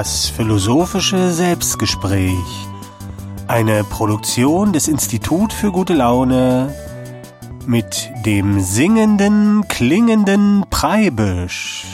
[0.00, 2.68] Das philosophische Selbstgespräch.
[3.48, 6.72] Eine Produktion des Institut für gute Laune
[7.66, 11.84] mit dem singenden, klingenden Preibisch.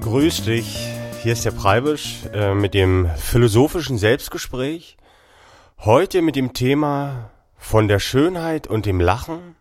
[0.00, 0.78] Grüß dich,
[1.24, 4.96] hier ist der Preibisch äh, mit dem philosophischen Selbstgespräch.
[5.80, 9.56] Heute mit dem Thema von der Schönheit und dem Lachen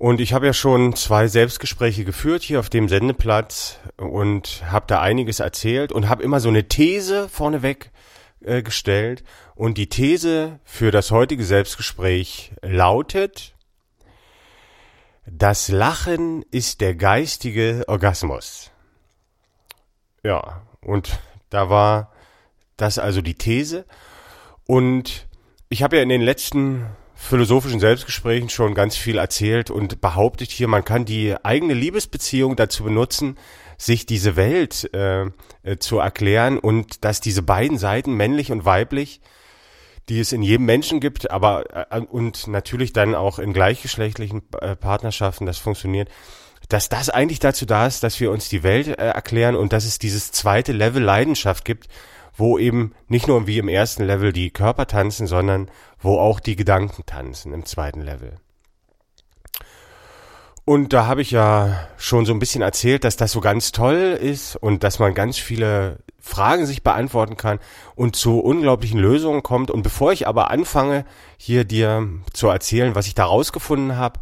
[0.00, 5.02] und ich habe ja schon zwei Selbstgespräche geführt hier auf dem Sendeplatz und habe da
[5.02, 7.90] einiges erzählt und habe immer so eine These vorneweg
[8.40, 9.22] äh, gestellt.
[9.54, 13.54] Und die These für das heutige Selbstgespräch lautet,
[15.26, 18.70] das Lachen ist der geistige Orgasmus.
[20.22, 21.18] Ja, und
[21.50, 22.10] da war
[22.78, 23.84] das also die These.
[24.64, 25.28] Und
[25.68, 26.86] ich habe ja in den letzten
[27.20, 32.82] philosophischen Selbstgesprächen schon ganz viel erzählt und behauptet hier, man kann die eigene Liebesbeziehung dazu
[32.82, 33.36] benutzen,
[33.76, 35.26] sich diese Welt äh,
[35.62, 39.20] äh, zu erklären und dass diese beiden Seiten, männlich und weiblich,
[40.08, 44.74] die es in jedem Menschen gibt, aber äh, und natürlich dann auch in gleichgeschlechtlichen äh,
[44.74, 46.08] Partnerschaften, das funktioniert,
[46.68, 49.84] dass das eigentlich dazu da ist, dass wir uns die Welt äh, erklären und dass
[49.84, 51.88] es dieses zweite Level Leidenschaft gibt,
[52.40, 56.56] wo eben nicht nur wie im ersten Level die Körper tanzen, sondern wo auch die
[56.56, 58.36] Gedanken tanzen im zweiten Level.
[60.64, 64.18] Und da habe ich ja schon so ein bisschen erzählt, dass das so ganz toll
[64.20, 67.58] ist und dass man ganz viele Fragen sich beantworten kann
[67.94, 69.70] und zu unglaublichen Lösungen kommt.
[69.70, 71.04] Und bevor ich aber anfange,
[71.36, 74.20] hier dir zu erzählen, was ich da rausgefunden habe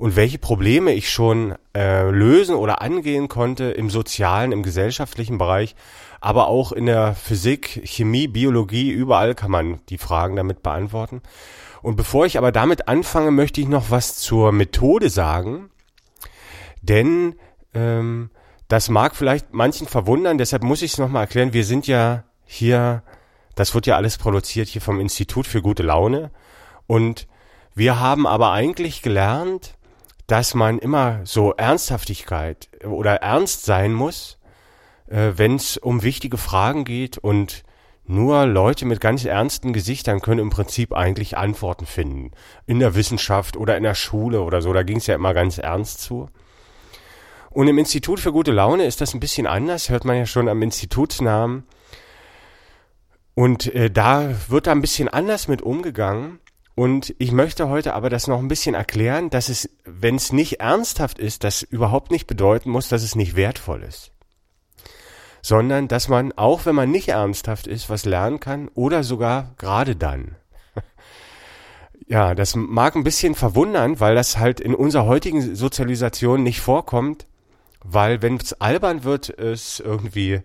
[0.00, 5.74] und welche Probleme ich schon äh, lösen oder angehen konnte im sozialen, im gesellschaftlichen Bereich,
[6.22, 11.20] aber auch in der Physik, Chemie, Biologie, überall kann man die Fragen damit beantworten.
[11.82, 15.68] Und bevor ich aber damit anfange, möchte ich noch was zur Methode sagen,
[16.80, 17.34] denn
[17.74, 18.30] ähm,
[18.68, 21.52] das mag vielleicht manchen verwundern, deshalb muss ich es nochmal erklären.
[21.52, 23.02] Wir sind ja hier,
[23.54, 26.30] das wird ja alles produziert hier vom Institut für gute Laune
[26.86, 27.28] und
[27.74, 29.74] wir haben aber eigentlich gelernt,
[30.30, 34.40] dass man immer so Ernsthaftigkeit oder ernst sein muss
[35.10, 37.64] äh, wenn es um wichtige Fragen geht und
[38.06, 42.32] nur Leute mit ganz ernsten Gesichtern können im Prinzip eigentlich Antworten finden.
[42.66, 45.58] In der Wissenschaft oder in der Schule oder so, da ging es ja immer ganz
[45.58, 46.28] ernst zu.
[47.50, 50.48] Und im Institut für gute Laune ist das ein bisschen anders, hört man ja schon
[50.48, 51.64] am Institutsnamen.
[53.34, 56.40] Und äh, da wird da ein bisschen anders mit umgegangen.
[56.80, 60.60] Und ich möchte heute aber das noch ein bisschen erklären, dass es, wenn es nicht
[60.60, 64.12] ernsthaft ist, das überhaupt nicht bedeuten muss, dass es nicht wertvoll ist
[65.42, 69.96] sondern dass man, auch wenn man nicht ernsthaft ist, was lernen kann oder sogar gerade
[69.96, 70.36] dann.
[72.06, 77.26] ja, das mag ein bisschen verwundern, weil das halt in unserer heutigen Sozialisation nicht vorkommt,
[77.82, 80.40] weil wenn es albern wird, ist irgendwie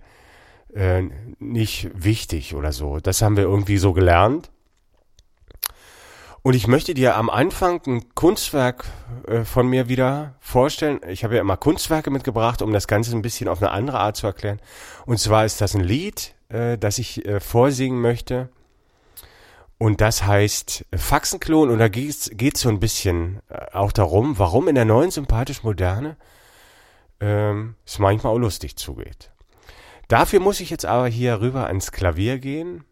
[0.73, 1.03] äh,
[1.39, 2.99] nicht wichtig oder so.
[2.99, 4.49] Das haben wir irgendwie so gelernt.
[6.45, 8.85] Und ich möchte dir am Anfang ein Kunstwerk
[9.27, 11.01] äh, von mir wieder vorstellen.
[11.09, 14.15] Ich habe ja immer Kunstwerke mitgebracht, um das Ganze ein bisschen auf eine andere Art
[14.15, 14.59] zu erklären.
[15.07, 18.49] Und zwar ist das ein Lied, äh, das ich äh, vorsingen möchte.
[19.79, 21.71] Und das heißt Faxenklon.
[21.71, 23.39] Und da geht es so ein bisschen
[23.73, 26.15] auch darum, warum in der neuen sympathisch Moderne
[27.21, 29.31] ähm, es manchmal auch lustig zugeht.
[30.09, 32.83] Dafür muss ich jetzt aber hier rüber ans Klavier gehen.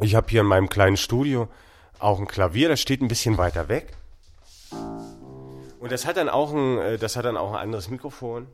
[0.00, 1.48] Ich habe hier in meinem kleinen Studio
[1.98, 3.92] auch ein Klavier, das steht ein bisschen weiter weg.
[5.80, 8.46] Und das hat dann auch ein, äh, das hat dann auch ein anderes Mikrofon.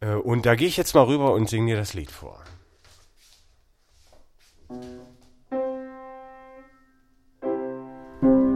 [0.00, 2.42] Äh, und da gehe ich jetzt mal rüber und singe dir das Lied vor.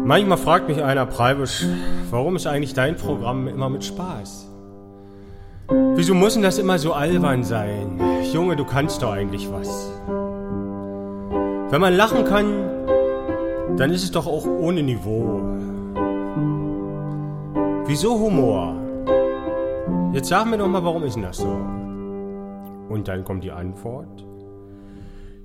[0.04, 1.64] Manchmal fragt mich einer Preibisch,
[2.10, 4.48] warum ist eigentlich dein Programm immer mit Spaß?
[5.94, 8.00] Wieso muss denn das immer so albern sein?
[8.32, 9.68] Junge, du kannst doch eigentlich was.
[11.70, 12.81] Wenn man lachen kann,
[13.76, 15.40] dann ist es doch auch ohne Niveau.
[17.86, 18.74] Wieso Humor?
[20.12, 21.56] Jetzt sag mir doch mal, warum ist denn das so?
[22.88, 24.24] Und dann kommt die Antwort.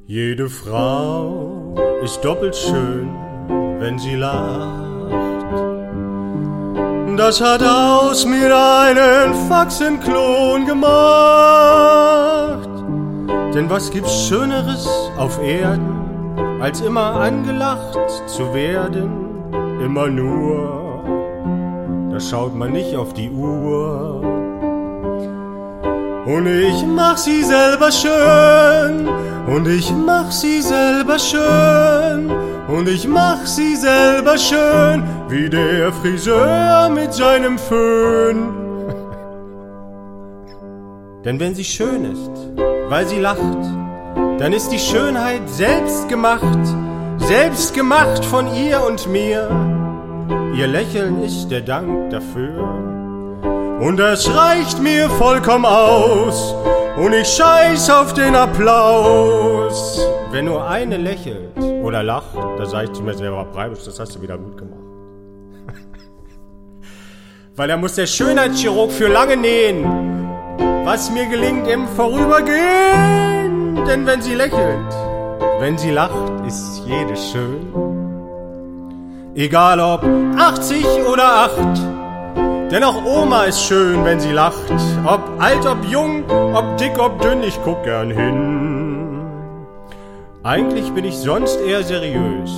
[0.05, 3.09] Jede Frau ist doppelt schön,
[3.79, 4.87] wenn sie lacht.
[7.17, 10.87] Das hat aus mir einen Faxenklon gemacht.
[13.55, 14.87] Denn was gibt's Schöneres
[15.17, 16.06] auf Erden?
[16.59, 19.11] Als immer angelacht zu werden,
[19.83, 21.03] immer nur,
[22.11, 24.21] da schaut man nicht auf die Uhr.
[26.25, 29.07] Und ich mach sie selber schön
[29.47, 32.29] Und ich mach sie selber schön,
[32.67, 38.49] und ich mach sie selber schön, wie der Friseur mit seinem Föhn.
[41.23, 42.31] Denn wenn sie schön ist,
[42.89, 43.63] weil sie lacht,
[44.39, 46.65] dann ist die Schönheit selbst gemacht,
[47.17, 49.49] selbst gemacht von ihr und mir.
[50.55, 52.63] Ihr Lächeln ist der Dank dafür.
[53.79, 56.55] Und das reicht mir vollkommen aus.
[56.97, 60.01] Und ich scheiß auf den Applaus.
[60.31, 64.15] Wenn nur eine lächelt oder lacht, da sag ich zu mir selber, Breibisch, das hast
[64.15, 64.81] du wieder gut gemacht.
[67.55, 69.85] Weil da muss der Schönheitschirurg für lange nähen,
[70.85, 73.36] was mir gelingt im Vorübergehen.
[73.87, 74.93] Denn wenn sie lächelt,
[75.59, 77.73] wenn sie lacht, ist jede schön.
[79.33, 80.03] Egal ob
[80.37, 84.73] 80 oder 8, denn auch Oma ist schön, wenn sie lacht.
[85.05, 89.21] Ob alt, ob jung, ob dick, ob dünn, ich guck gern hin.
[90.43, 92.51] Eigentlich bin ich sonst eher seriös.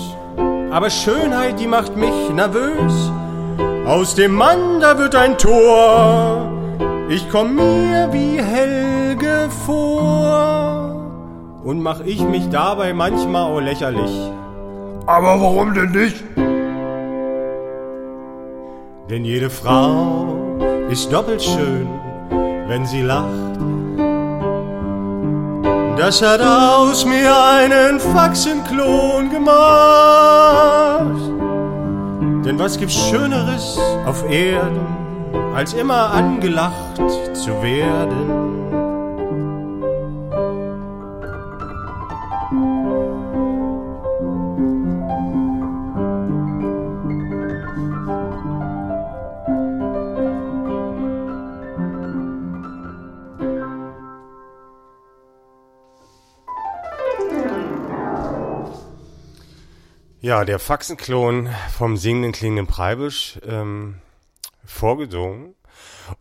[0.72, 3.12] Aber Schönheit, die macht mich nervös.
[3.86, 6.52] Aus dem Mann, da wird ein Tor.
[7.08, 10.79] Ich komm mir wie Helge vor.
[11.64, 14.32] Und mach ich mich dabei manchmal auch lächerlich.
[15.06, 16.24] Aber warum denn nicht?
[19.10, 20.60] Denn jede Frau
[20.90, 21.88] ist doppelt schön,
[22.68, 23.26] wenn sie lacht.
[25.98, 29.50] Das hat aus mir einen Faxenklon gemacht.
[32.46, 34.86] Denn was gibt's Schöneres auf Erden,
[35.54, 37.02] als immer angelacht
[37.34, 38.69] zu werden?
[60.30, 63.96] Ja, der Faxenklon vom singenden klingenden Preibisch ähm,
[64.64, 65.56] vorgesungen.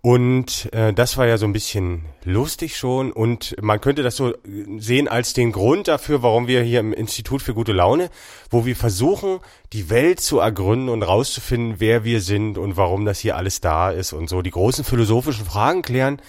[0.00, 4.32] Und äh, das war ja so ein bisschen lustig schon und man könnte das so
[4.78, 8.08] sehen als den Grund dafür, warum wir hier im Institut für gute Laune,
[8.48, 9.40] wo wir versuchen,
[9.74, 13.90] die Welt zu ergründen und rauszufinden, wer wir sind und warum das hier alles da
[13.90, 16.22] ist und so die großen philosophischen Fragen klären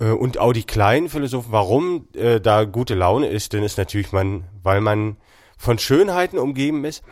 [0.00, 4.12] äh, und auch die kleinen Philosophen, warum äh, da gute Laune ist, denn ist natürlich
[4.12, 5.16] man, weil man
[5.56, 7.02] von Schönheiten umgeben ist.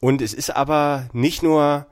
[0.00, 1.86] Und es ist aber nicht nur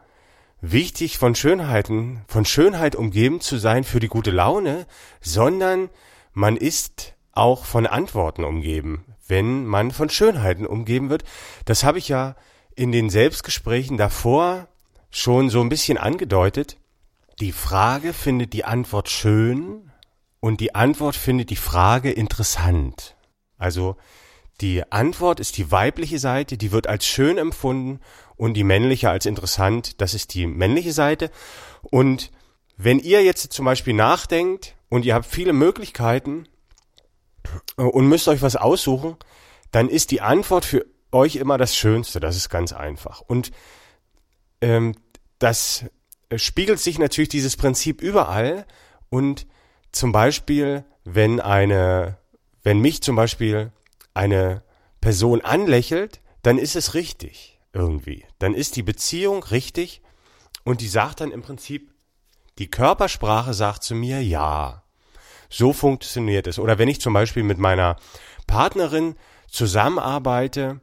[0.61, 4.87] wichtig, von Schönheiten, von Schönheit umgeben zu sein für die gute Laune,
[5.21, 5.91] sondern
[6.33, 11.25] man ist auch von Antworten umgeben, wenn man von Schönheiten umgeben wird.
[11.65, 12.35] Das habe ich ja
[12.75, 14.69] in den Selbstgesprächen davor
[15.11, 16.79] schon so ein bisschen angedeutet.
[17.41, 19.91] Die Frage findet die Antwort schön
[20.41, 23.17] und die Antwort findet die Frage interessant.
[23.57, 23.97] Also
[24.61, 28.01] die Antwort ist die weibliche Seite, die wird als schön empfunden
[28.37, 31.31] und die männliche als interessant, das ist die männliche Seite.
[31.83, 32.31] Und
[32.77, 36.49] wenn ihr jetzt zum Beispiel nachdenkt und ihr habt viele Möglichkeiten
[37.77, 39.17] äh, und müsst euch was aussuchen,
[39.71, 43.21] dann ist die Antwort für euch immer das Schönste, das ist ganz einfach.
[43.21, 43.51] Und
[44.61, 44.95] ähm,
[45.39, 45.85] das
[46.37, 48.67] spiegelt sich natürlich dieses Prinzip überall
[49.09, 49.47] und
[49.93, 52.19] zum Beispiel, wenn eine,
[52.63, 53.73] wenn mich zum Beispiel
[54.19, 54.63] eine
[55.01, 58.27] Person anlächelt, dann ist es richtig irgendwie.
[58.39, 60.03] Dann ist die Beziehung richtig
[60.65, 61.95] und die sagt dann im Prinzip,
[62.59, 64.83] die Körpersprache sagt zu mir ja.
[65.49, 66.59] So funktioniert es.
[66.59, 67.97] Oder wenn ich zum Beispiel mit meiner
[68.47, 69.15] Partnerin
[69.47, 70.81] zusammenarbeite,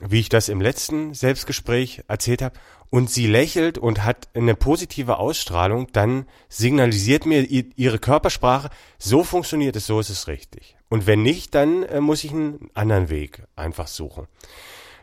[0.00, 2.58] wie ich das im letzten Selbstgespräch erzählt habe,
[2.90, 9.76] und sie lächelt und hat eine positive Ausstrahlung, dann signalisiert mir ihre Körpersprache, so funktioniert
[9.76, 10.76] es, so ist es richtig.
[10.88, 14.26] Und wenn nicht, dann äh, muss ich einen anderen Weg einfach suchen.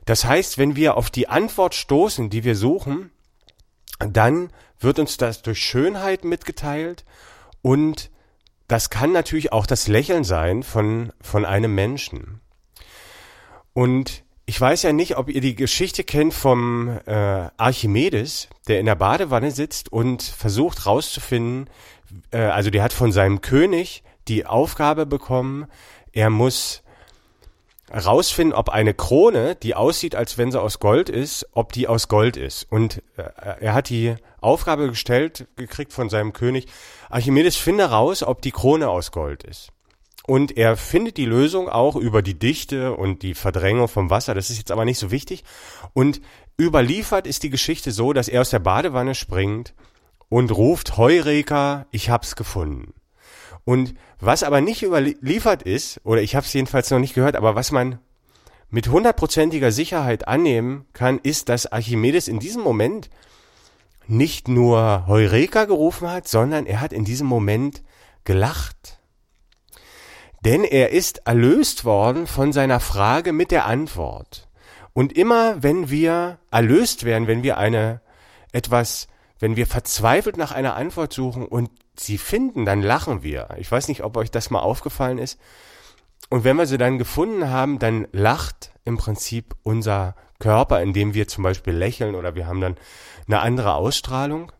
[0.06, 3.12] Das heißt, wenn wir auf die Antwort stoßen, die wir suchen,
[4.00, 4.50] dann
[4.80, 7.06] wird uns das durch Schönheit mitgeteilt
[7.62, 8.10] und
[8.68, 12.42] das kann natürlich auch das Lächeln sein von, von einem Menschen.
[13.74, 18.86] Und ich weiß ja nicht, ob ihr die Geschichte kennt vom äh, Archimedes, der in
[18.86, 21.70] der Badewanne sitzt und versucht rauszufinden,
[22.32, 25.66] äh, also der hat von seinem König die Aufgabe bekommen,
[26.14, 26.84] er muss
[27.92, 32.08] rausfinden, ob eine Krone, die aussieht, als wenn sie aus Gold ist, ob die aus
[32.08, 32.64] Gold ist.
[32.70, 33.24] Und äh,
[33.60, 36.68] er hat die Aufgabe gestellt, gekriegt von seinem König,
[37.10, 39.72] Archimedes, finde raus, ob die Krone aus Gold ist.
[40.27, 44.34] Und er findet die Lösung auch über die Dichte und die Verdrängung vom Wasser.
[44.34, 45.44] Das ist jetzt aber nicht so wichtig.
[45.94, 46.20] Und
[46.60, 49.74] überliefert ist die Geschichte so, dass er aus der Badewanne springt
[50.29, 52.94] und ruft, Heureka, ich hab's gefunden.
[53.65, 57.55] Und was aber nicht überliefert ist, oder ich habe es jedenfalls noch nicht gehört, aber
[57.55, 58.00] was man
[58.70, 63.10] mit hundertprozentiger Sicherheit annehmen kann, ist, dass Archimedes in diesem Moment
[64.08, 67.84] nicht nur Heureka gerufen hat, sondern er hat in diesem Moment
[68.24, 69.00] gelacht.
[70.46, 74.48] Denn er ist erlöst worden von seiner Frage mit der Antwort.
[74.94, 78.00] Und immer wenn wir erlöst werden, wenn wir eine
[78.52, 79.08] etwas,
[79.40, 83.50] wenn wir verzweifelt nach einer Antwort suchen und sie finden, dann lachen wir.
[83.58, 85.40] Ich weiß nicht, ob euch das mal aufgefallen ist.
[86.30, 91.28] Und wenn wir sie dann gefunden haben, dann lacht im Prinzip unser Körper, indem wir
[91.28, 92.78] zum Beispiel lächeln oder wir haben dann
[93.25, 94.52] eine andere Ausstrahlung.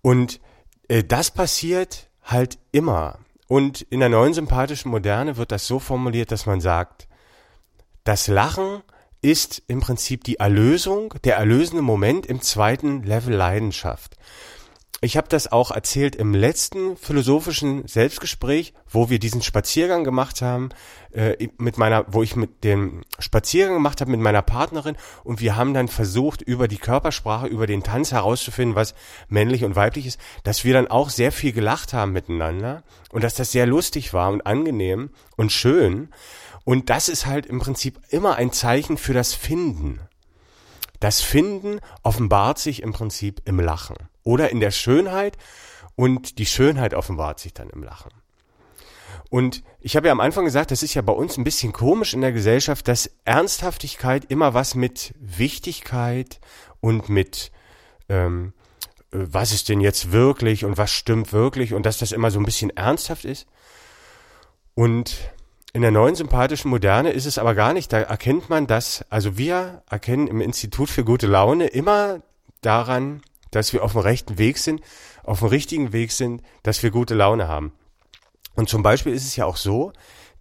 [0.00, 0.40] Und
[0.88, 3.18] äh, das passiert halt immer.
[3.48, 7.08] Und in der neuen sympathischen Moderne wird das so formuliert, dass man sagt,
[8.04, 8.82] das Lachen
[9.22, 14.16] ist im Prinzip die Erlösung, der erlösende Moment im zweiten Level Leidenschaft
[15.00, 20.70] ich habe das auch erzählt im letzten philosophischen Selbstgespräch, wo wir diesen Spaziergang gemacht haben,
[21.12, 25.54] äh, mit meiner, wo ich mit dem Spaziergang gemacht habe mit meiner Partnerin und wir
[25.54, 28.94] haben dann versucht, über die Körpersprache, über den Tanz herauszufinden, was
[29.28, 33.36] männlich und weiblich ist, dass wir dann auch sehr viel gelacht haben miteinander und dass
[33.36, 36.08] das sehr lustig war und angenehm und schön.
[36.64, 40.00] Und das ist halt im Prinzip immer ein Zeichen für das Finden.
[41.00, 45.36] Das Finden offenbart sich im Prinzip im Lachen oder in der Schönheit
[45.94, 48.10] und die Schönheit offenbart sich dann im Lachen.
[49.30, 52.14] Und ich habe ja am Anfang gesagt, das ist ja bei uns ein bisschen komisch
[52.14, 56.40] in der Gesellschaft, dass Ernsthaftigkeit immer was mit Wichtigkeit
[56.80, 57.52] und mit
[58.08, 58.54] ähm,
[59.12, 62.38] äh, was ist denn jetzt wirklich und was stimmt wirklich und dass das immer so
[62.38, 63.46] ein bisschen ernsthaft ist.
[64.74, 65.16] Und
[65.72, 67.92] in der neuen sympathischen Moderne ist es aber gar nicht.
[67.92, 72.22] Da erkennt man das, also wir erkennen im Institut für gute Laune immer
[72.62, 74.80] daran, dass wir auf dem rechten Weg sind,
[75.22, 77.72] auf dem richtigen Weg sind, dass wir gute Laune haben.
[78.54, 79.92] Und zum Beispiel ist es ja auch so,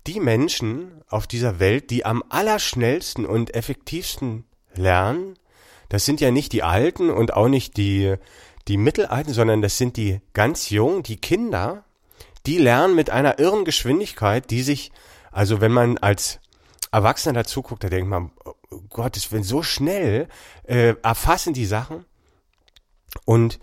[0.08, 5.38] die Menschen auf dieser Welt, die am allerschnellsten und effektivsten lernen,
[5.90, 8.16] das sind ja nicht die Alten und auch nicht die,
[8.68, 11.84] die Mittelalten, sondern das sind die ganz Jungen, die Kinder,
[12.46, 14.92] die lernen mit einer irren Geschwindigkeit, die sich
[15.38, 16.40] also wenn man als
[16.92, 20.30] Erwachsener dazu guckt, da denkt man, oh Gott, es wird so schnell,
[20.64, 22.06] äh, erfassen die Sachen.
[23.24, 23.60] Und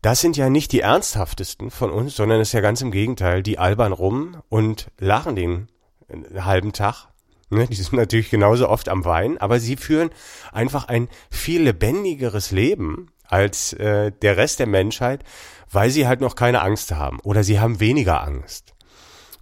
[0.00, 3.42] das sind ja nicht die ernsthaftesten von uns, sondern es ist ja ganz im Gegenteil.
[3.42, 5.68] Die albern rum und lachen den
[6.08, 7.08] äh, halben Tag.
[7.50, 10.08] Ne, die sind natürlich genauso oft am Weinen, aber sie führen
[10.52, 15.22] einfach ein viel lebendigeres Leben als äh, der Rest der Menschheit,
[15.70, 18.72] weil sie halt noch keine Angst haben oder sie haben weniger Angst.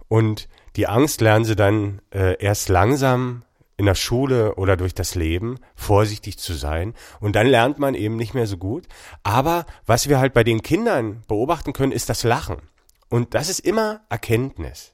[0.09, 3.43] Und die Angst lernen sie dann äh, erst langsam
[3.75, 8.15] in der Schule oder durch das Leben vorsichtig zu sein und dann lernt man eben
[8.15, 8.87] nicht mehr so gut.
[9.21, 12.61] Aber was wir halt bei den Kindern beobachten können, ist das Lachen.
[13.09, 14.93] Und das ist immer Erkenntnis.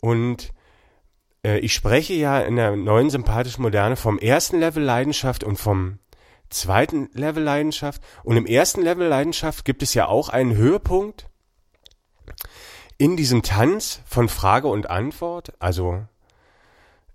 [0.00, 0.52] Und
[1.46, 6.00] äh, ich spreche ja in der neuen sympathischen Moderne vom ersten Level Leidenschaft und vom
[6.50, 8.02] zweiten Level Leidenschaft.
[8.24, 11.28] Und im ersten Level Leidenschaft gibt es ja auch einen Höhepunkt,
[12.98, 16.04] in diesem Tanz von Frage und Antwort, also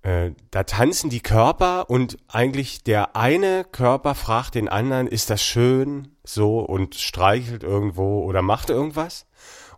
[0.02, 5.44] äh, da tanzen die Körper und eigentlich der eine Körper fragt den anderen, ist das
[5.44, 9.26] schön so und streichelt irgendwo oder macht irgendwas?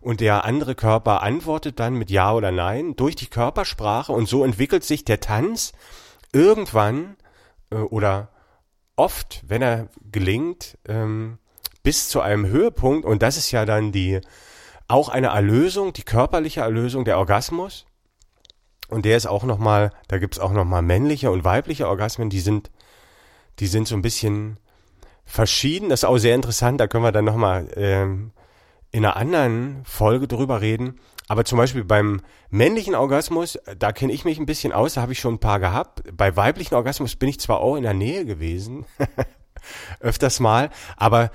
[0.00, 4.44] Und der andere Körper antwortet dann mit Ja oder Nein durch die Körpersprache und so
[4.44, 5.72] entwickelt sich der Tanz
[6.32, 7.16] irgendwann
[7.70, 8.28] äh, oder
[8.96, 11.38] oft, wenn er gelingt, ähm,
[11.82, 14.20] bis zu einem Höhepunkt und das ist ja dann die
[14.88, 17.86] auch eine Erlösung, die körperliche Erlösung, der Orgasmus.
[18.88, 22.70] Und der ist auch nochmal, da gibt's auch nochmal männliche und weibliche Orgasmen, die sind,
[23.58, 24.58] die sind so ein bisschen
[25.24, 25.88] verschieden.
[25.88, 28.32] Das ist auch sehr interessant, da können wir dann nochmal ähm,
[28.90, 31.00] in einer anderen Folge drüber reden.
[31.28, 32.20] Aber zum Beispiel beim
[32.50, 35.60] männlichen Orgasmus, da kenne ich mich ein bisschen aus, da habe ich schon ein paar
[35.60, 36.02] gehabt.
[36.14, 38.84] Bei weiblichen Orgasmus bin ich zwar auch in der Nähe gewesen,
[40.00, 41.30] öfters mal, aber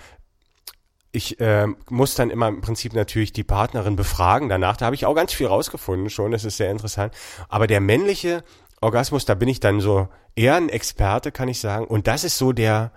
[1.17, 4.77] ich äh, muss dann immer im Prinzip natürlich die Partnerin befragen danach.
[4.77, 7.13] Da habe ich auch ganz viel rausgefunden schon, das ist sehr interessant.
[7.49, 8.43] Aber der männliche
[8.79, 11.85] Orgasmus, da bin ich dann so eher ein Experte, kann ich sagen.
[11.85, 12.91] Und das ist so der,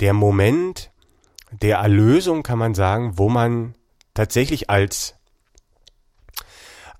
[0.00, 0.90] der Moment
[1.52, 3.74] der Erlösung, kann man sagen, wo man
[4.14, 5.14] tatsächlich als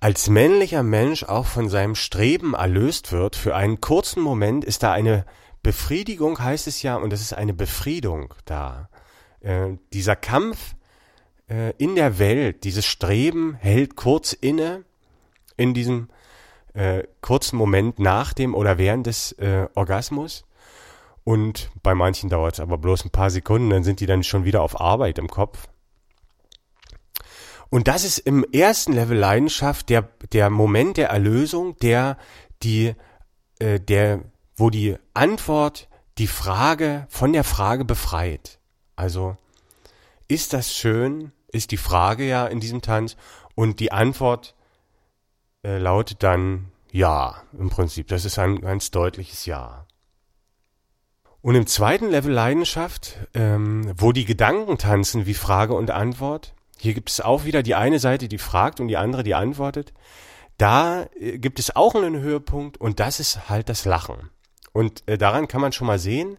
[0.01, 3.37] als männlicher Mensch auch von seinem Streben erlöst wird.
[3.37, 5.27] Für einen kurzen Moment ist da eine
[5.63, 8.89] Befriedigung, heißt es ja, und es ist eine Befriedung da.
[9.41, 10.75] Äh, dieser Kampf
[11.49, 14.85] äh, in der Welt, dieses Streben hält kurz inne
[15.57, 16.09] in diesem
[16.75, 20.45] äh, kurzen Moment nach dem oder während des äh, Orgasmus.
[21.25, 24.45] Und bei manchen dauert es aber bloß ein paar Sekunden, dann sind die dann schon
[24.45, 25.69] wieder auf Arbeit im Kopf.
[27.69, 32.17] Und das ist im ersten Level Leidenschaft der, der Moment der Erlösung, der
[32.63, 32.95] die,
[33.59, 34.23] äh, der,
[34.57, 38.60] wo die Antwort die Frage von der Frage befreit.
[39.01, 39.39] Also,
[40.29, 41.33] ist das schön?
[41.49, 43.17] Ist die Frage ja in diesem Tanz.
[43.55, 44.55] Und die Antwort
[45.65, 48.09] äh, lautet dann ja, im Prinzip.
[48.09, 49.87] Das ist ein ganz deutliches Ja.
[51.41, 56.93] Und im zweiten Level Leidenschaft, ähm, wo die Gedanken tanzen wie Frage und Antwort, hier
[56.93, 59.95] gibt es auch wieder die eine Seite, die fragt und die andere, die antwortet.
[60.59, 64.29] Da äh, gibt es auch einen Höhepunkt und das ist halt das Lachen.
[64.75, 66.37] Und äh, daran kann man schon mal sehen,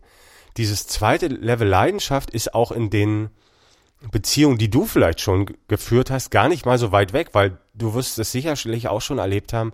[0.58, 3.29] dieses zweite Level Leidenschaft ist auch in den
[4.12, 7.93] Beziehungen, die du vielleicht schon geführt hast, gar nicht mal so weit weg, weil du
[7.93, 9.74] wirst es sicherlich auch schon erlebt haben,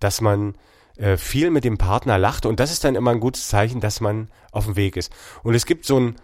[0.00, 0.56] dass man
[0.96, 4.00] äh, viel mit dem Partner lacht und das ist dann immer ein gutes Zeichen, dass
[4.00, 5.12] man auf dem Weg ist.
[5.44, 6.16] Und es gibt so ein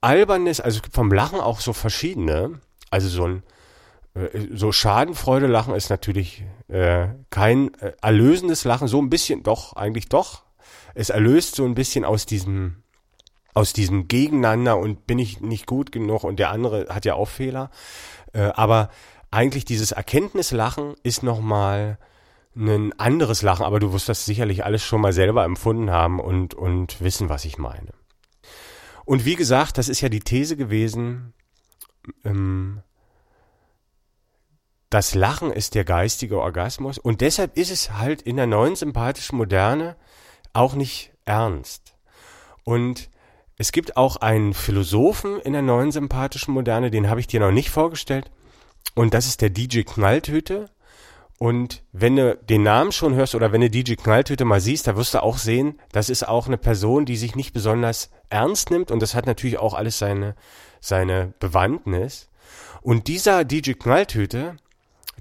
[0.00, 3.42] albernes, also es gibt vom Lachen auch so verschiedene, also so ein
[4.14, 9.74] äh, so Schadenfreude lachen ist natürlich äh, kein äh, erlösendes Lachen, so ein bisschen doch,
[9.74, 10.44] eigentlich doch.
[10.94, 12.83] Es erlöst so ein bisschen aus diesem
[13.54, 17.28] aus diesem Gegeneinander und bin ich nicht gut genug und der andere hat ja auch
[17.28, 17.70] Fehler.
[18.32, 18.90] Äh, aber
[19.30, 21.98] eigentlich dieses Erkenntnislachen ist nochmal
[22.56, 26.54] ein anderes Lachen, aber du wirst das sicherlich alles schon mal selber empfunden haben und,
[26.54, 27.90] und wissen, was ich meine.
[29.04, 31.34] Und wie gesagt, das ist ja die These gewesen,
[32.24, 32.82] ähm,
[34.90, 39.36] das Lachen ist der geistige Orgasmus und deshalb ist es halt in der neuen sympathischen
[39.36, 39.96] Moderne
[40.52, 41.96] auch nicht ernst.
[42.62, 43.10] Und
[43.56, 47.52] es gibt auch einen Philosophen in der neuen sympathischen Moderne, den habe ich dir noch
[47.52, 48.30] nicht vorgestellt.
[48.94, 50.70] Und das ist der DJ Knalltüte.
[51.38, 54.96] Und wenn du den Namen schon hörst oder wenn du DJ Knalltüte mal siehst, da
[54.96, 58.90] wirst du auch sehen, das ist auch eine Person, die sich nicht besonders ernst nimmt
[58.90, 60.36] und das hat natürlich auch alles seine,
[60.80, 62.28] seine Bewandtnis.
[62.82, 64.56] Und dieser DJ Knalltüte,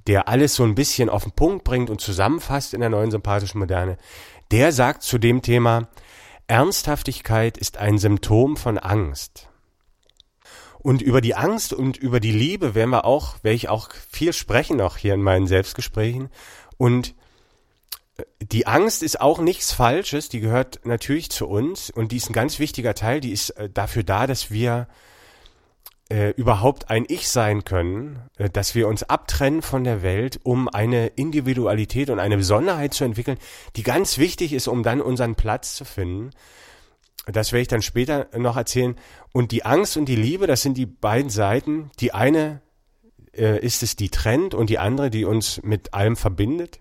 [0.08, 3.60] der alles so ein bisschen auf den Punkt bringt und zusammenfasst in der neuen sympathischen
[3.60, 3.98] Moderne,
[4.52, 5.88] der sagt zu dem Thema,
[6.54, 9.50] Ernsthaftigkeit ist ein Symptom von Angst.
[10.78, 14.34] Und über die Angst und über die Liebe werden wir auch, werde ich auch viel
[14.34, 16.30] sprechen noch hier in meinen Selbstgesprächen.
[16.78, 17.16] Und
[18.18, 22.30] äh, die Angst ist auch nichts Falsches, die gehört natürlich zu uns und die ist
[22.30, 24.88] ein ganz wichtiger Teil, die ist äh, dafür da, dass wir
[26.10, 30.68] äh, überhaupt ein Ich sein können, äh, dass wir uns abtrennen von der Welt, um
[30.68, 33.38] eine Individualität und eine Besonderheit zu entwickeln,
[33.76, 36.32] die ganz wichtig ist, um dann unseren Platz zu finden
[37.26, 38.96] das werde ich dann später noch erzählen.
[39.32, 41.90] Und die Angst und die Liebe, das sind die beiden Seiten.
[42.00, 42.62] Die eine
[43.34, 46.80] äh, ist es, die trennt und die andere, die uns mit allem verbindet.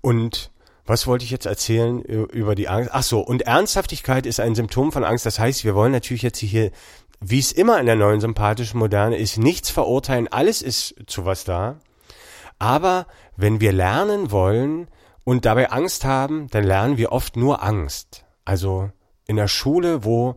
[0.00, 0.50] Und
[0.86, 2.90] was wollte ich jetzt erzählen über die Angst?
[2.92, 5.26] Ach so, und Ernsthaftigkeit ist ein Symptom von Angst.
[5.26, 6.72] Das heißt, wir wollen natürlich jetzt hier,
[7.20, 10.28] wie es immer in der neuen sympathischen Moderne ist, nichts verurteilen.
[10.28, 11.78] Alles ist zu was da.
[12.58, 13.06] Aber
[13.36, 14.88] wenn wir lernen wollen
[15.24, 18.24] und dabei Angst haben, dann lernen wir oft nur Angst.
[18.44, 18.90] Also
[19.26, 20.36] in der Schule, wo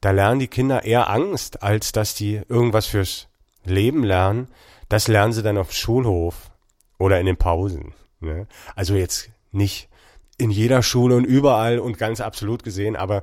[0.00, 3.28] da lernen die Kinder eher Angst, als dass die irgendwas fürs
[3.64, 4.48] Leben lernen.
[4.88, 6.50] Das lernen sie dann auf dem Schulhof
[6.98, 7.94] oder in den Pausen.
[8.20, 8.46] Ne?
[8.74, 9.88] Also jetzt nicht
[10.38, 13.22] in jeder Schule und überall und ganz absolut gesehen, aber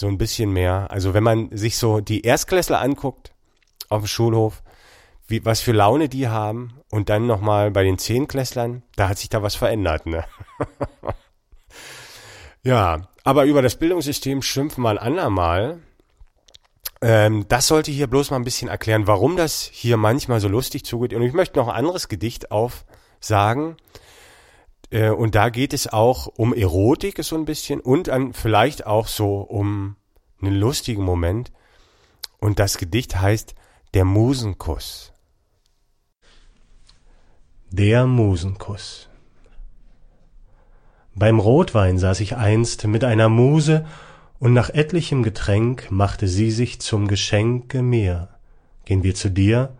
[0.00, 0.88] so ein bisschen mehr.
[0.90, 3.32] Also wenn man sich so die Erstklässler anguckt
[3.88, 4.62] auf dem Schulhof,
[5.26, 9.28] wie, was für Laune die haben und dann nochmal bei den Zehnklässlern, da hat sich
[9.28, 10.24] da was verändert, ne?
[12.62, 15.80] ja, aber über das Bildungssystem schimpfen wir ein andermal.
[17.02, 20.84] Ähm, das sollte hier bloß mal ein bisschen erklären, warum das hier manchmal so lustig
[20.84, 21.12] zugeht.
[21.12, 23.76] Und ich möchte noch ein anderes Gedicht aufsagen.
[24.90, 29.08] Äh, und da geht es auch um Erotik so ein bisschen und dann vielleicht auch
[29.08, 29.96] so um
[30.40, 31.52] einen lustigen Moment.
[32.38, 33.54] Und das Gedicht heißt
[33.94, 35.12] Der Musenkuss.
[37.70, 39.08] Der Musenkuss.
[41.14, 43.84] Beim Rotwein saß ich einst mit einer Muse,
[44.38, 48.28] und nach etlichem Getränk machte sie sich zum Geschenke mir.
[48.84, 49.76] Gehn wir zu dir,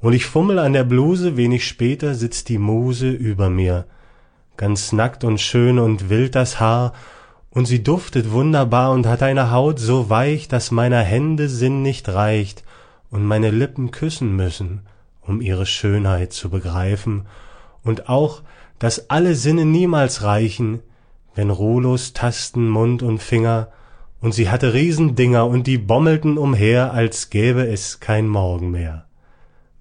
[0.00, 3.86] und ich fummel an der Bluse, wenig später sitzt die Muse über mir,
[4.58, 6.92] ganz nackt und schön und wild das Haar,
[7.50, 12.08] und sie duftet wunderbar und hat eine Haut so weich, dass meiner Hände Sinn nicht
[12.10, 12.62] reicht
[13.10, 14.82] und meine Lippen küssen müssen,
[15.22, 17.26] um ihre Schönheit zu begreifen,
[17.82, 18.42] und auch
[18.78, 20.80] dass alle Sinne niemals reichen,
[21.34, 23.68] wenn ruhlos tasten Mund und Finger,
[24.20, 29.06] und sie hatte Riesendinger, und die bommelten umher, als gäbe es kein Morgen mehr.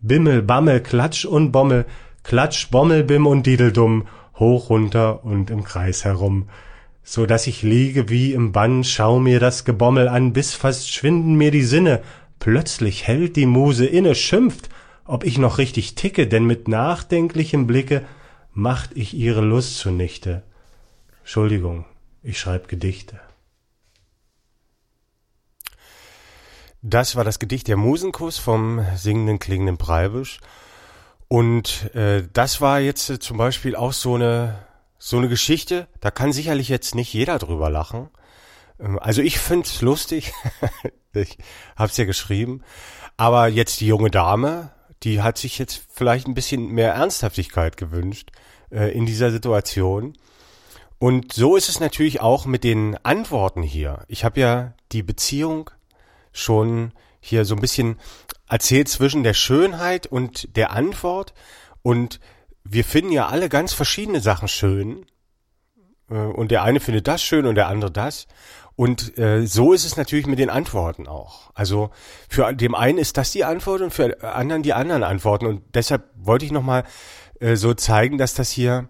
[0.02, 1.86] Bimmel, Bammel, Klatsch und Bommel,
[2.24, 4.06] Klatsch, Bommel, Bim und Dideldumm,
[4.40, 6.50] hoch runter und im Kreis herum,
[7.04, 11.36] so dass ich liege wie im Bann, schau mir das Gebommel an, bis fast schwinden
[11.36, 12.02] mir die Sinne,
[12.40, 14.70] plötzlich hält die Muse inne, schimpft
[15.08, 18.06] ob ich noch richtig ticke, denn mit nachdenklichem Blicke
[18.54, 20.44] macht ich ihre Lust zunichte.
[21.22, 21.86] Entschuldigung,
[22.24, 23.20] ich schreib Gedichte.
[26.82, 30.40] Das war das Gedicht Der Musenkuss vom singenden klingenden Preibisch.
[31.28, 34.68] Und äh, das war jetzt äh, zum Beispiel auch so eine
[35.00, 35.88] so eine Geschichte.
[36.02, 38.10] Da kann sicherlich jetzt nicht jeder drüber lachen.
[38.80, 40.34] Ähm, also ich find's lustig.
[41.14, 41.38] ich
[41.76, 42.64] hab's ja geschrieben.
[43.18, 44.72] Aber jetzt die junge Dame,
[45.04, 48.32] die hat sich jetzt vielleicht ein bisschen mehr Ernsthaftigkeit gewünscht
[48.72, 50.18] äh, in dieser Situation.
[51.00, 54.04] Und so ist es natürlich auch mit den Antworten hier.
[54.08, 55.70] Ich habe ja die Beziehung
[56.32, 57.98] schon hier so ein bisschen
[58.50, 61.34] erzählt zwischen der Schönheit und der Antwort.
[61.82, 62.20] Und
[62.64, 65.06] wir finden ja alle ganz verschiedene Sachen schön.
[66.10, 68.28] Äh, und der eine findet das schön und der andere das.
[68.76, 71.50] Und äh, so ist es natürlich mit den Antworten auch.
[71.56, 71.90] Also
[72.30, 75.48] für dem einen ist das die Antwort und für anderen die anderen Antworten.
[75.48, 76.84] Und deshalb wollte ich nochmal
[77.40, 78.88] äh, so zeigen, dass das hier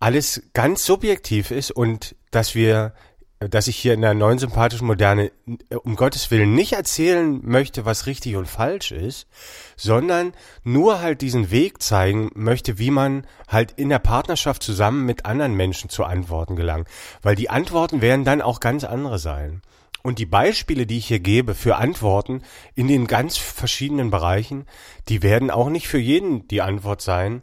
[0.00, 2.94] alles ganz subjektiv ist und dass wir
[3.40, 5.30] dass ich hier in der neuen sympathischen Moderne
[5.70, 9.28] äh, um Gottes Willen nicht erzählen möchte, was richtig und falsch ist,
[9.76, 10.32] sondern
[10.64, 15.54] nur halt diesen Weg zeigen möchte, wie man halt in der Partnerschaft zusammen mit anderen
[15.54, 16.88] Menschen zu Antworten gelangt.
[17.22, 19.62] Weil die Antworten werden dann auch ganz andere sein.
[20.02, 22.42] Und die Beispiele, die ich hier gebe für Antworten
[22.74, 24.66] in den ganz verschiedenen Bereichen,
[25.08, 27.42] die werden auch nicht für jeden die Antwort sein.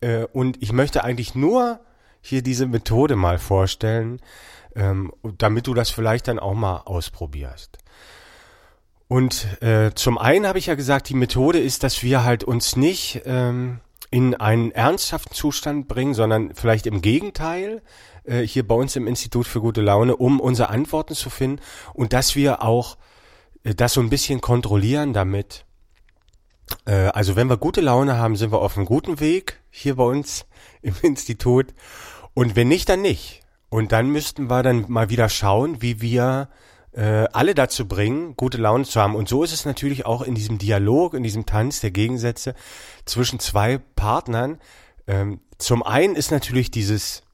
[0.00, 1.80] Äh, und ich möchte eigentlich nur
[2.20, 4.20] hier diese Methode mal vorstellen,
[4.74, 7.78] ähm, damit du das vielleicht dann auch mal ausprobierst.
[9.08, 12.76] Und äh, zum einen habe ich ja gesagt, die Methode ist, dass wir halt uns
[12.76, 17.82] nicht ähm, in einen ernsthaften Zustand bringen, sondern vielleicht im Gegenteil,
[18.24, 21.60] äh, hier bei uns im Institut für gute Laune, um unsere Antworten zu finden
[21.92, 22.96] und dass wir auch
[23.64, 25.66] äh, das so ein bisschen kontrollieren damit.
[26.86, 30.04] Äh, also wenn wir gute Laune haben, sind wir auf einem guten Weg hier bei
[30.04, 30.46] uns
[30.80, 31.74] im Institut
[32.32, 33.43] und wenn nicht, dann nicht.
[33.74, 36.48] Und dann müssten wir dann mal wieder schauen, wie wir
[36.92, 39.16] äh, alle dazu bringen, gute Laune zu haben.
[39.16, 42.54] Und so ist es natürlich auch in diesem Dialog, in diesem Tanz der Gegensätze
[43.04, 44.60] zwischen zwei Partnern.
[45.08, 47.24] Ähm, zum einen ist natürlich dieses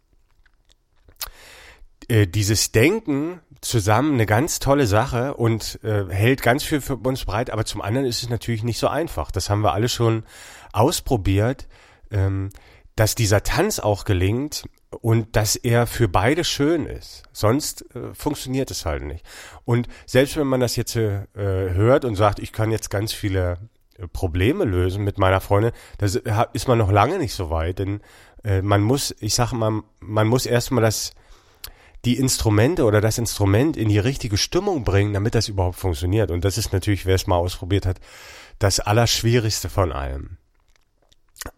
[2.09, 7.27] äh, dieses Denken zusammen eine ganz tolle Sache und äh, hält ganz viel für uns
[7.27, 9.31] bereit, aber zum anderen ist es natürlich nicht so einfach.
[9.31, 10.25] Das haben wir alle schon
[10.73, 11.69] ausprobiert,
[12.11, 12.49] ähm,
[12.97, 17.23] dass dieser Tanz auch gelingt, und dass er für beide schön ist.
[17.33, 19.25] Sonst äh, funktioniert es halt nicht.
[19.65, 23.59] Und selbst wenn man das jetzt äh, hört und sagt, ich kann jetzt ganz viele
[23.99, 27.79] äh, Probleme lösen mit meiner Freundin, das äh, ist man noch lange nicht so weit,
[27.79, 28.01] denn
[28.43, 31.13] äh, man muss, ich sage mal, man muss erstmal das
[32.07, 36.31] die Instrumente oder das Instrument in die richtige Stimmung bringen, damit das überhaupt funktioniert.
[36.31, 38.01] Und das ist natürlich, wer es mal ausprobiert hat,
[38.59, 40.39] das Allerschwierigste von allem.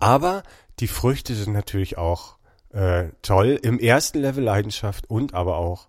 [0.01, 0.43] Aber
[0.81, 2.39] die Früchte sind natürlich auch
[2.73, 5.89] äh, toll im ersten Level Leidenschaft und aber auch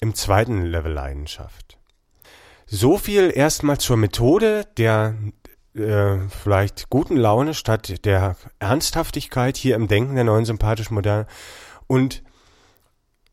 [0.00, 1.78] im zweiten Level Leidenschaft.
[2.66, 5.14] So viel erstmal zur Methode der
[5.74, 11.26] äh, vielleicht guten Laune statt der Ernsthaftigkeit hier im Denken der neuen sympathischen Moderne.
[11.86, 12.22] Und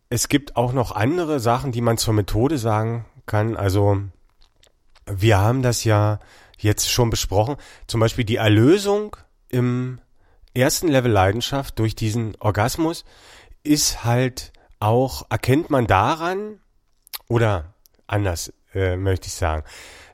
[0.10, 3.56] es gibt auch noch andere Sachen, die man zur Methode sagen kann.
[3.56, 4.02] Also
[5.06, 6.20] wir haben das ja
[6.58, 7.56] jetzt schon besprochen.
[7.88, 9.16] Zum Beispiel die Erlösung
[9.50, 10.00] im
[10.54, 13.06] ersten Level Leidenschaft durch diesen Orgasmus
[13.64, 16.60] ist halt auch, erkennt man daran,
[17.28, 17.74] oder
[18.08, 19.64] anders äh, möchte ich sagen,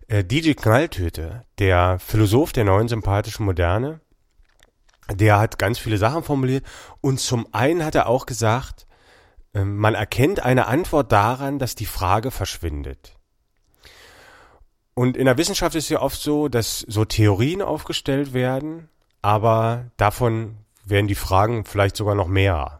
[0.07, 4.01] äh, DJ Knalltöte, der Philosoph der neuen sympathischen Moderne,
[5.09, 6.65] der hat ganz viele Sachen formuliert
[7.01, 8.87] und zum einen hat er auch gesagt,
[9.53, 13.13] äh, man erkennt eine Antwort daran, dass die Frage verschwindet.
[14.93, 18.89] Und in der Wissenschaft ist ja oft so, dass so Theorien aufgestellt werden
[19.27, 22.79] aber davon werden die Fragen vielleicht sogar noch mehr.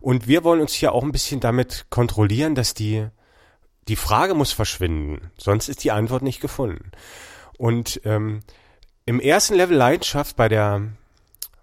[0.00, 3.08] Und wir wollen uns hier auch ein bisschen damit kontrollieren, dass die,
[3.88, 6.92] die Frage muss verschwinden, sonst ist die Antwort nicht gefunden.
[7.58, 8.40] Und ähm,
[9.04, 10.80] im ersten Level Leidenschaft bei der,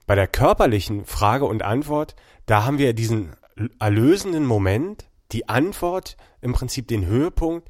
[0.05, 2.15] bei der körperlichen Frage und Antwort,
[2.45, 3.33] da haben wir diesen
[3.79, 7.67] erlösenden Moment, die Antwort im Prinzip den Höhepunkt,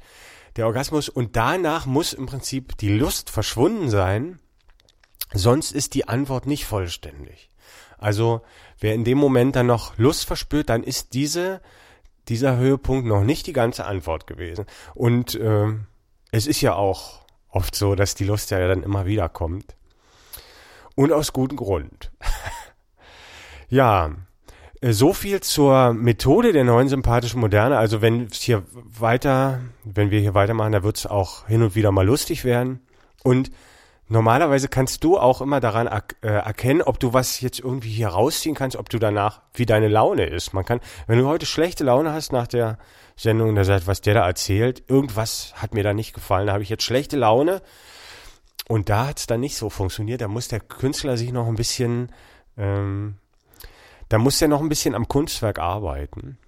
[0.56, 4.40] der Orgasmus und danach muss im Prinzip die Lust verschwunden sein
[5.32, 7.50] Sonst ist die Antwort nicht vollständig.
[7.98, 8.40] Also
[8.78, 11.60] wer in dem Moment dann noch Lust verspürt, dann ist diese,
[12.28, 14.66] dieser Höhepunkt noch nicht die ganze Antwort gewesen.
[14.94, 15.66] Und äh,
[16.32, 19.76] es ist ja auch oft so, dass die Lust ja dann immer wieder kommt.
[20.94, 22.10] Und aus gutem Grund.
[23.68, 24.12] ja,
[24.80, 27.78] äh, so viel zur Methode der neuen sympathischen Moderne.
[27.78, 31.74] Also wenn es hier weiter, wenn wir hier weitermachen, da wird es auch hin und
[31.74, 32.80] wieder mal lustig werden.
[33.22, 33.50] Und
[34.10, 38.08] normalerweise kannst du auch immer daran er äh, erkennen, ob du was jetzt irgendwie hier
[38.08, 40.52] rausziehen kannst, ob du danach, wie deine Laune ist.
[40.52, 42.78] Man kann, wenn du heute schlechte Laune hast nach der
[43.16, 46.62] Sendung, da sagt, was der da erzählt, irgendwas hat mir da nicht gefallen, da habe
[46.62, 47.62] ich jetzt schlechte Laune.
[48.68, 50.20] Und da hat es dann nicht so funktioniert.
[50.20, 52.12] Da muss der Künstler sich noch ein bisschen,
[52.56, 53.16] ähm,
[54.08, 56.38] da muss er noch ein bisschen am Kunstwerk arbeiten.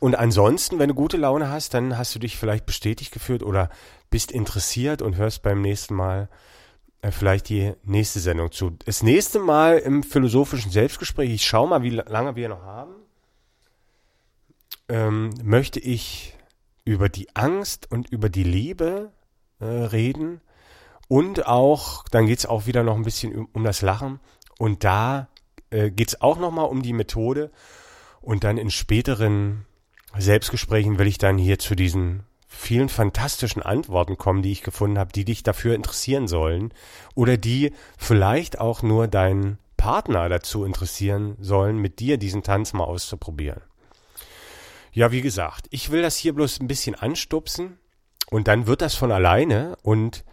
[0.00, 3.70] Und ansonsten, wenn du gute Laune hast, dann hast du dich vielleicht bestätigt gefühlt oder
[4.10, 6.28] bist interessiert und hörst beim nächsten Mal
[7.02, 8.70] äh, vielleicht die nächste Sendung zu.
[8.84, 12.94] Das nächste Mal im philosophischen Selbstgespräch, ich schau mal, wie lange wir noch haben,
[14.88, 16.36] ähm, möchte ich
[16.84, 19.12] über die Angst und über die Liebe
[19.60, 20.40] äh, reden.
[21.08, 24.20] Und auch, dann geht's auch wieder noch ein bisschen um, um das Lachen.
[24.58, 25.28] Und da
[25.70, 27.50] äh, geht's auch nochmal um die Methode.
[28.20, 29.66] Und dann in späteren
[30.18, 35.12] Selbstgesprächen will ich dann hier zu diesen vielen fantastischen Antworten kommen, die ich gefunden habe,
[35.12, 36.72] die dich dafür interessieren sollen
[37.14, 42.84] oder die vielleicht auch nur deinen Partner dazu interessieren sollen, mit dir diesen Tanz mal
[42.84, 43.60] auszuprobieren.
[44.92, 47.78] Ja, wie gesagt, ich will das hier bloß ein bisschen anstupsen
[48.30, 50.24] und dann wird das von alleine und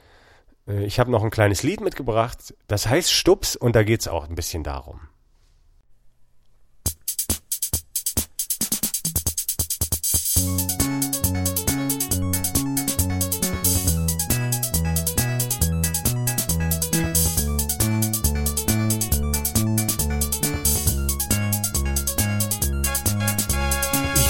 [0.67, 4.29] äh, ich habe noch ein kleines Lied mitgebracht, das heißt Stups und da geht's auch
[4.29, 5.01] ein bisschen darum.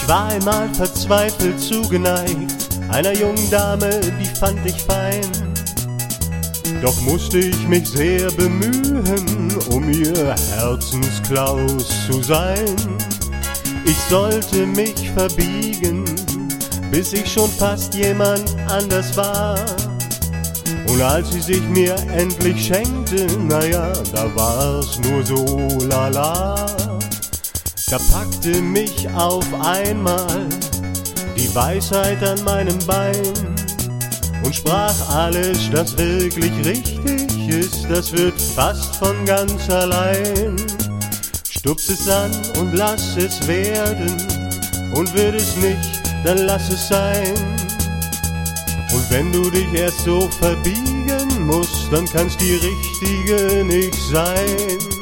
[0.06, 5.22] War einmal verzweifelt zugeneigt einer jungen Dame, die fand ich fein.
[6.80, 12.76] Doch musste ich mich sehr bemühen, um ihr Herzensklaus zu sein.
[13.84, 16.04] Ich sollte mich verbiegen,
[16.90, 19.58] bis ich schon fast jemand anders war.
[20.88, 26.73] Und als sie sich mir endlich schenkte, naja, da war's nur so lala.
[28.44, 30.46] Packte mich auf einmal
[31.34, 33.32] die Weisheit an meinem Bein
[34.44, 40.56] und sprach alles, das wirklich richtig ist, das wird fast von ganz allein.
[41.48, 44.12] Stups es an und lass es werden
[44.94, 47.32] und wird es nicht, dann lass es sein.
[48.92, 54.93] Und wenn du dich erst so verbiegen musst, dann kann's die richtige nicht sein.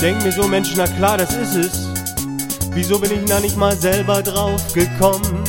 [0.00, 1.88] Denk mir so, Mensch, na klar, das ist es.
[2.72, 5.44] Wieso bin ich da nicht mal selber drauf gekommen?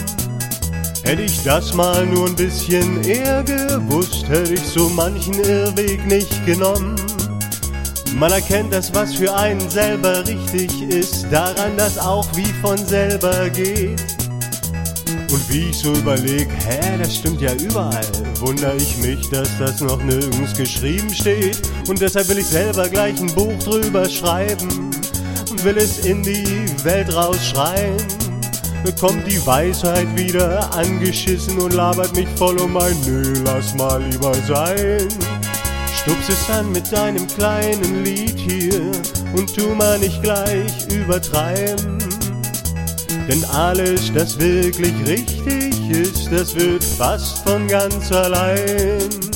[1.04, 6.46] Hätte ich das mal nur ein bisschen eher gewusst, hätte ich so manchen Irrweg nicht
[6.46, 6.96] genommen.
[8.16, 13.50] Man erkennt das, was für einen selber richtig ist, daran, dass auch wie von selber
[13.50, 14.02] geht.
[15.32, 18.06] Und wie ich so überleg, hä, das stimmt ja überall,
[18.40, 21.71] wundere ich mich, dass das noch nirgends geschrieben steht.
[21.88, 24.92] Und deshalb will ich selber gleich ein Buch drüber schreiben
[25.50, 27.98] und will es in die Welt rausschreien.
[29.00, 34.34] Kommt die Weisheit wieder angeschissen und labert mich voll um ein Nö, lass mal lieber
[34.48, 35.08] sein.
[35.96, 38.92] Stups es an mit deinem kleinen Lied hier
[39.34, 41.98] und tu mal nicht gleich übertreiben.
[43.28, 49.31] Denn alles, das wirklich richtig ist, das wird fast von ganz allein.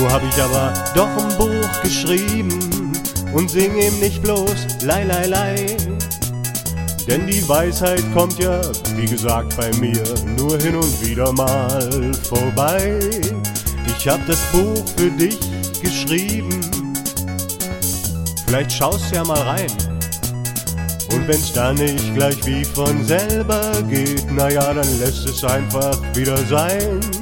[0.00, 2.48] Nur hab ich aber doch ein Buch geschrieben
[3.34, 5.76] und sing ihm nicht bloß Lei, Lei, Lei.
[7.06, 8.62] Denn die Weisheit kommt ja,
[8.96, 10.02] wie gesagt, bei mir
[10.38, 12.98] nur hin und wieder mal vorbei.
[13.86, 15.38] Ich hab das Buch für dich
[15.82, 16.94] geschrieben.
[18.46, 19.70] Vielleicht schaust ja mal rein.
[21.12, 26.38] Und wenn's dann nicht gleich wie von selber geht, naja, dann lässt es einfach wieder
[26.46, 27.19] sein.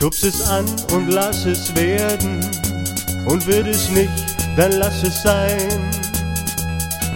[0.00, 2.40] Stups es an und lass es werden.
[3.26, 4.08] Und wird es nicht,
[4.56, 5.90] dann lass es sein.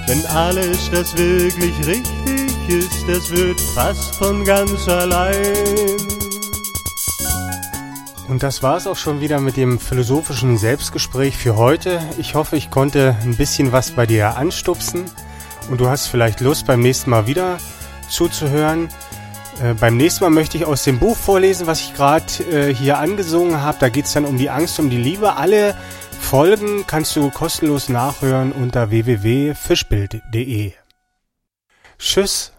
[0.06, 5.96] Denn alles, das wirklich richtig ist, das wird fast von ganz allein.
[8.28, 12.02] Und das war's auch schon wieder mit dem philosophischen Selbstgespräch für heute.
[12.18, 15.06] Ich hoffe, ich konnte ein bisschen was bei dir anstupsen
[15.70, 17.56] und du hast vielleicht Lust, beim nächsten Mal wieder
[18.10, 18.90] zuzuhören.
[19.62, 22.98] Äh, beim nächsten Mal möchte ich aus dem Buch vorlesen, was ich gerade äh, hier
[22.98, 23.78] angesungen habe.
[23.80, 25.36] Da geht's dann um die Angst, um die Liebe.
[25.36, 25.74] Alle
[26.20, 30.72] Folgen kannst du kostenlos nachhören unter www.fischbild.de.
[31.98, 32.53] Tschüss